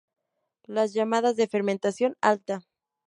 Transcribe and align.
Las 0.65 0.93
llamadas 0.95 1.35
de 1.35 1.45
fermentación 1.47 2.17
'alta'. 2.21 2.63